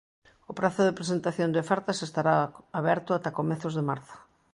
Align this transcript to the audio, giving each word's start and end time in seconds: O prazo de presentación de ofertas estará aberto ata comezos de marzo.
O 0.51 0.53
prazo 0.59 0.81
de 0.85 0.97
presentación 0.99 1.49
de 1.51 1.61
ofertas 1.65 1.99
estará 2.07 2.35
aberto 2.79 3.09
ata 3.13 3.35
comezos 3.39 3.73
de 3.77 3.83
marzo. 3.89 4.17